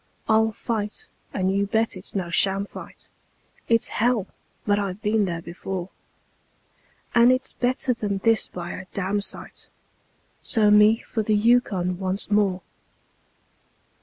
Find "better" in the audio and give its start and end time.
7.53-7.93